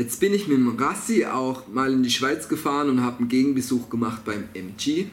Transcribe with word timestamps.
Jetzt 0.00 0.18
bin 0.18 0.32
ich 0.32 0.48
mit 0.48 0.56
dem 0.56 0.78
Rassi 0.78 1.26
auch 1.26 1.68
mal 1.68 1.92
in 1.92 2.02
die 2.02 2.10
Schweiz 2.10 2.48
gefahren 2.48 2.88
und 2.88 3.02
habe 3.02 3.18
einen 3.18 3.28
Gegenbesuch 3.28 3.90
gemacht 3.90 4.24
beim 4.24 4.44
MG 4.54 5.08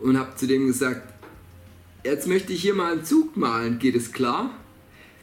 und 0.00 0.16
habe 0.16 0.36
zu 0.36 0.46
dem 0.46 0.68
gesagt, 0.68 1.02
jetzt 2.04 2.28
möchte 2.28 2.52
ich 2.52 2.62
hier 2.62 2.74
mal 2.74 2.92
einen 2.92 3.04
Zug 3.04 3.36
malen, 3.36 3.80
geht 3.80 3.96
es 3.96 4.12
klar? 4.12 4.56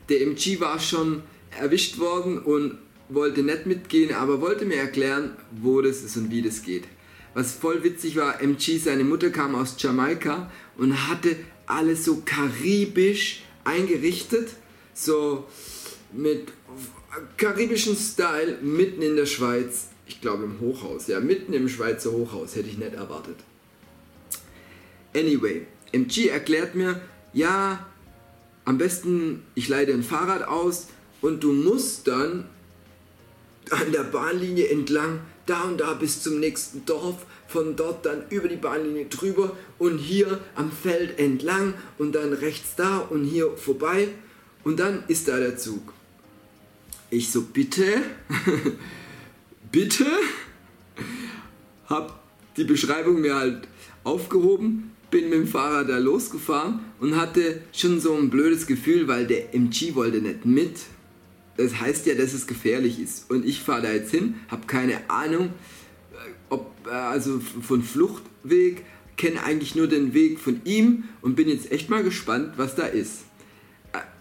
Der 0.09 0.19
MG 0.23 0.59
war 0.59 0.77
schon 0.77 1.23
erwischt 1.57 1.99
worden 1.99 2.37
und 2.37 2.77
wollte 3.07 3.43
nicht 3.43 3.65
mitgehen, 3.65 4.13
aber 4.13 4.41
wollte 4.41 4.65
mir 4.65 4.75
erklären, 4.75 5.37
wo 5.51 5.81
das 5.81 6.01
ist 6.01 6.17
und 6.17 6.29
wie 6.29 6.41
das 6.41 6.61
geht. 6.61 6.83
Was 7.33 7.53
voll 7.53 7.81
witzig 7.81 8.17
war, 8.17 8.41
MG, 8.41 8.77
seine 8.77 9.05
Mutter 9.05 9.29
kam 9.29 9.55
aus 9.55 9.77
Jamaika 9.77 10.51
und 10.77 11.07
hatte 11.07 11.37
alles 11.65 12.03
so 12.03 12.23
karibisch 12.25 13.41
eingerichtet, 13.63 14.49
so 14.93 15.45
mit 16.11 16.51
karibischem 17.37 17.95
Style 17.95 18.57
mitten 18.61 19.01
in 19.01 19.15
der 19.15 19.25
Schweiz. 19.25 19.89
Ich 20.07 20.21
glaube 20.21 20.43
im 20.43 20.59
Hochhaus, 20.59 21.07
ja, 21.07 21.19
mitten 21.19 21.53
im 21.53 21.67
Schweizer 21.67 22.11
Hochhaus, 22.11 22.55
hätte 22.55 22.69
ich 22.69 22.77
nicht 22.77 22.93
erwartet. 22.93 23.37
Anyway, 25.15 25.65
MG 25.91 26.27
erklärt 26.27 26.75
mir, 26.75 27.01
ja, 27.33 27.87
am 28.65 28.77
besten 28.77 29.43
ich 29.55 29.67
leite 29.67 29.93
ein 29.93 30.03
Fahrrad 30.03 30.47
aus 30.47 30.87
und 31.21 31.43
du 31.43 31.53
musst 31.53 32.07
dann 32.07 32.49
an 33.71 33.91
der 33.91 34.03
Bahnlinie 34.03 34.67
entlang, 34.67 35.21
da 35.45 35.63
und 35.63 35.79
da 35.79 35.93
bis 35.93 36.21
zum 36.21 36.39
nächsten 36.39 36.85
Dorf, 36.85 37.25
von 37.47 37.75
dort 37.75 38.05
dann 38.05 38.23
über 38.29 38.47
die 38.47 38.55
Bahnlinie 38.55 39.05
drüber 39.05 39.55
und 39.77 39.97
hier 39.97 40.39
am 40.55 40.71
Feld 40.71 41.19
entlang 41.19 41.73
und 41.97 42.13
dann 42.13 42.33
rechts 42.33 42.75
da 42.75 42.97
und 42.97 43.23
hier 43.23 43.55
vorbei 43.55 44.09
und 44.65 44.79
dann 44.79 45.05
ist 45.07 45.29
da 45.29 45.39
der 45.39 45.57
Zug. 45.57 45.93
Ich 47.09 47.31
so, 47.31 47.43
bitte, 47.43 48.01
bitte, 49.71 50.05
hab 51.87 52.21
die 52.57 52.65
Beschreibung 52.65 53.21
mir 53.21 53.35
halt 53.35 53.69
aufgehoben, 54.03 54.91
bin 55.09 55.29
mit 55.29 55.39
dem 55.39 55.47
Fahrrad 55.47 55.87
da 55.87 55.97
losgefahren 55.97 56.81
und 56.99 57.15
hatte 57.15 57.61
schon 57.71 58.01
so 58.01 58.13
ein 58.13 58.29
blödes 58.29 58.67
Gefühl, 58.67 59.07
weil 59.07 59.25
der 59.25 59.55
MG 59.55 59.95
wollte 59.95 60.17
nicht 60.17 60.45
mit 60.45 60.79
das 61.57 61.79
heißt 61.79 62.05
ja, 62.05 62.15
dass 62.15 62.33
es 62.33 62.47
gefährlich 62.47 62.99
ist. 62.99 63.29
Und 63.29 63.45
ich 63.45 63.61
fahre 63.61 63.83
da 63.83 63.93
jetzt 63.93 64.11
hin, 64.11 64.35
habe 64.49 64.67
keine 64.67 65.09
Ahnung, 65.09 65.47
äh, 66.11 66.29
ob, 66.49 66.71
äh, 66.87 66.89
also 66.89 67.39
von 67.39 67.81
Fluchtweg, 67.81 68.83
kenne 69.17 69.43
eigentlich 69.43 69.75
nur 69.75 69.87
den 69.87 70.13
Weg 70.13 70.39
von 70.39 70.59
ihm 70.65 71.05
und 71.21 71.35
bin 71.35 71.47
jetzt 71.47 71.71
echt 71.71 71.89
mal 71.89 72.03
gespannt, 72.03 72.53
was 72.57 72.75
da 72.75 72.85
ist. 72.85 73.19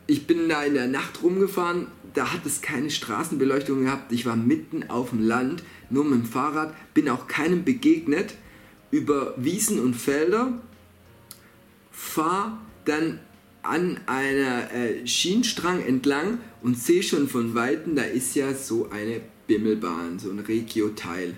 Ich 0.06 0.26
bin 0.26 0.48
da 0.48 0.62
in 0.64 0.74
der 0.74 0.86
Nacht 0.86 1.22
rumgefahren, 1.22 1.86
da 2.12 2.32
hat 2.32 2.44
es 2.44 2.60
keine 2.60 2.90
Straßenbeleuchtung 2.90 3.84
gehabt. 3.84 4.12
Ich 4.12 4.26
war 4.26 4.36
mitten 4.36 4.88
auf 4.90 5.10
dem 5.10 5.26
Land, 5.26 5.62
nur 5.90 6.04
mit 6.04 6.14
dem 6.14 6.26
Fahrrad, 6.26 6.74
bin 6.92 7.08
auch 7.08 7.26
keinem 7.26 7.64
begegnet. 7.64 8.34
Über 8.90 9.34
Wiesen 9.36 9.80
und 9.80 9.94
Felder, 9.94 10.60
fahr 11.90 12.60
dann 12.84 13.18
an 13.62 13.98
einer 14.06 14.70
äh, 14.72 15.06
Schienenstrang 15.06 15.82
entlang 15.84 16.38
und 16.62 16.78
sehe 16.78 17.02
schon 17.02 17.28
von 17.28 17.54
Weitem, 17.54 17.96
da 17.96 18.02
ist 18.02 18.36
ja 18.36 18.52
so 18.54 18.90
eine 18.90 19.20
Bimmelbahn, 19.46 20.18
so 20.18 20.30
ein 20.30 20.38
Regio-Teil. 20.38 21.36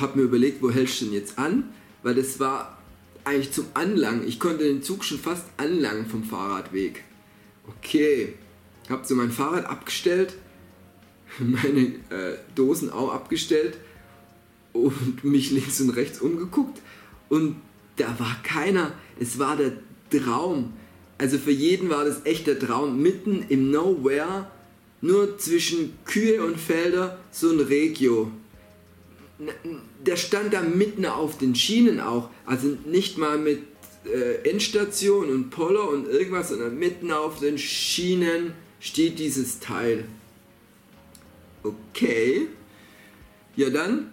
Hab 0.00 0.16
mir 0.16 0.22
überlegt, 0.22 0.62
wo 0.62 0.70
hältst 0.70 1.00
du 1.00 1.06
denn 1.06 1.14
jetzt 1.14 1.38
an? 1.38 1.64
Weil 2.02 2.14
das 2.14 2.38
war 2.38 2.78
eigentlich 3.26 3.52
zum 3.52 3.66
Anlangen. 3.74 4.26
Ich 4.26 4.38
konnte 4.38 4.64
den 4.64 4.82
Zug 4.82 5.04
schon 5.04 5.18
fast 5.18 5.44
anlangen 5.56 6.06
vom 6.06 6.24
Fahrradweg. 6.24 7.02
Okay, 7.66 8.34
hab 8.88 9.04
so 9.04 9.14
mein 9.16 9.32
Fahrrad 9.32 9.66
abgestellt, 9.66 10.34
meine 11.38 11.80
äh, 12.10 12.38
Dosen 12.54 12.90
auch 12.90 13.12
abgestellt 13.12 13.76
und 14.72 15.24
mich 15.24 15.50
links 15.50 15.80
und 15.80 15.90
rechts 15.90 16.20
umgeguckt 16.20 16.80
und 17.28 17.56
da 17.96 18.18
war 18.18 18.36
keiner. 18.42 18.92
Es 19.18 19.38
war 19.38 19.56
der 19.56 19.72
Traum. 20.10 20.72
Also 21.18 21.38
für 21.38 21.50
jeden 21.50 21.88
war 21.88 22.04
das 22.04 22.24
echt 22.24 22.46
der 22.46 22.58
Traum. 22.58 23.00
Mitten 23.00 23.44
im 23.48 23.70
Nowhere, 23.70 24.50
nur 25.00 25.38
zwischen 25.38 25.94
Kühe 26.04 26.42
und 26.42 26.60
Felder, 26.60 27.18
so 27.30 27.50
ein 27.50 27.60
Regio. 27.60 28.30
Der 30.04 30.16
stand 30.16 30.54
da 30.54 30.62
mitten 30.62 31.04
auf 31.04 31.38
den 31.38 31.54
Schienen 31.54 32.00
auch. 32.00 32.30
Also 32.46 32.76
nicht 32.86 33.18
mal 33.18 33.38
mit 33.38 33.62
äh, 34.06 34.48
Endstation 34.48 35.28
und 35.30 35.50
Poller 35.50 35.88
und 35.88 36.08
irgendwas, 36.08 36.48
sondern 36.48 36.78
mitten 36.78 37.12
auf 37.12 37.40
den 37.40 37.58
Schienen 37.58 38.52
steht 38.80 39.18
dieses 39.18 39.60
Teil. 39.60 40.04
Okay. 41.62 42.48
Ja 43.56 43.70
dann, 43.70 44.12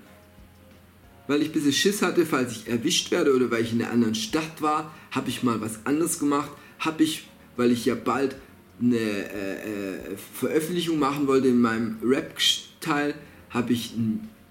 weil 1.27 1.41
ich 1.41 1.49
ein 1.49 1.53
bisschen 1.53 1.73
Schiss 1.73 2.01
hatte, 2.01 2.25
falls 2.25 2.53
ich 2.53 2.67
erwischt 2.67 3.11
werde 3.11 3.35
oder 3.35 3.51
weil 3.51 3.63
ich 3.63 3.73
in 3.73 3.81
einer 3.81 3.91
anderen 3.91 4.15
Stadt 4.15 4.61
war, 4.61 4.93
habe 5.11 5.29
ich 5.29 5.43
mal 5.43 5.61
was 5.61 5.85
anderes 5.85 6.19
gemacht. 6.19 6.51
Habe 6.79 7.03
ich, 7.03 7.27
weil 7.55 7.71
ich 7.71 7.85
ja 7.85 7.95
bald 7.95 8.35
eine 8.81 8.97
äh, 8.97 10.13
äh, 10.13 10.17
Veröffentlichung 10.33 10.99
machen 10.99 11.27
wollte 11.27 11.47
in 11.47 11.61
meinem 11.61 11.97
Rap-Teil, 12.03 13.13
habe 13.49 13.73
ich 13.73 13.93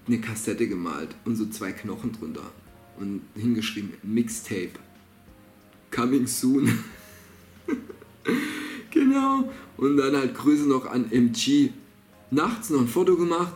eine 0.07 0.19
Kassette 0.19 0.67
gemalt 0.67 1.15
und 1.25 1.35
so 1.35 1.45
zwei 1.47 1.71
Knochen 1.71 2.11
drunter 2.11 2.51
und 2.99 3.21
hingeschrieben 3.35 3.93
Mixtape. 4.03 4.71
Coming 5.91 6.27
soon. 6.27 6.79
genau. 8.91 9.51
Und 9.77 9.97
dann 9.97 10.15
halt 10.15 10.35
Grüße 10.35 10.67
noch 10.67 10.85
an 10.85 11.11
MG. 11.11 11.69
Nachts 12.31 12.69
noch 12.69 12.81
ein 12.81 12.87
Foto 12.87 13.15
gemacht. 13.15 13.53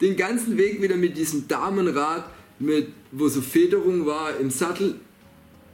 Den 0.00 0.16
ganzen 0.16 0.56
Weg 0.56 0.82
wieder 0.82 0.96
mit 0.96 1.16
diesem 1.16 1.46
Damenrad, 1.46 2.28
mit, 2.58 2.88
wo 3.12 3.28
so 3.28 3.40
Federung 3.40 4.06
war, 4.06 4.36
im 4.38 4.50
Sattel 4.50 5.00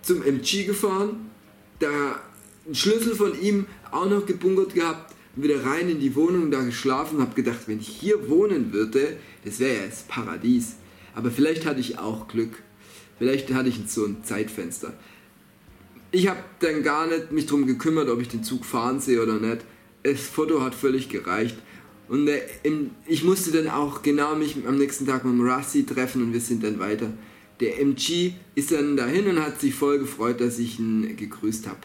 zum 0.02 0.22
MG 0.22 0.64
gefahren, 0.64 1.30
da 1.78 2.20
einen 2.66 2.74
Schlüssel 2.74 3.14
von 3.14 3.40
ihm 3.40 3.66
auch 3.90 4.08
noch 4.08 4.26
gebunkert 4.26 4.74
gehabt, 4.74 5.14
wieder 5.36 5.64
rein 5.64 5.88
in 5.88 6.00
die 6.00 6.14
Wohnung, 6.14 6.50
da 6.50 6.62
geschlafen, 6.62 7.20
habe 7.20 7.34
gedacht, 7.34 7.60
wenn 7.66 7.80
ich 7.80 7.88
hier 7.88 8.28
wohnen 8.28 8.72
würde, 8.72 9.16
das 9.44 9.60
wäre 9.60 9.76
ja 9.76 9.86
das 9.86 10.02
Paradies. 10.02 10.76
Aber 11.14 11.30
vielleicht 11.30 11.66
hatte 11.66 11.80
ich 11.80 11.98
auch 11.98 12.28
Glück. 12.28 12.62
Vielleicht 13.18 13.52
hatte 13.52 13.68
ich 13.68 13.80
so 13.86 14.04
ein 14.04 14.24
Zeitfenster. 14.24 14.94
Ich 16.10 16.28
habe 16.28 16.40
dann 16.60 16.82
gar 16.82 17.06
nicht 17.06 17.32
mich 17.32 17.46
darum 17.46 17.66
gekümmert, 17.66 18.08
ob 18.08 18.20
ich 18.20 18.28
den 18.28 18.42
Zug 18.42 18.64
fahren 18.64 19.00
sehe 19.00 19.22
oder 19.22 19.38
nicht. 19.38 19.64
Das 20.02 20.20
Foto 20.20 20.62
hat 20.62 20.74
völlig 20.74 21.08
gereicht. 21.08 21.56
Und 22.08 22.26
äh, 22.26 22.40
ich 23.06 23.22
musste 23.22 23.52
dann 23.52 23.68
auch 23.68 24.02
genau 24.02 24.34
mich 24.34 24.56
am 24.66 24.78
nächsten 24.78 25.06
Tag 25.06 25.24
mit 25.24 25.34
dem 25.34 25.46
Rassi 25.46 25.86
treffen 25.86 26.22
und 26.22 26.32
wir 26.32 26.40
sind 26.40 26.64
dann 26.64 26.80
weiter 26.80 27.12
der 27.60 27.78
MG 27.78 28.32
ist 28.54 28.72
dann 28.72 28.96
dahin 28.96 29.26
und 29.28 29.40
hat 29.40 29.60
sich 29.60 29.74
voll 29.74 29.98
gefreut, 29.98 30.40
dass 30.40 30.58
ich 30.58 30.78
ihn 30.78 31.16
gegrüßt 31.16 31.66
habe. 31.68 31.80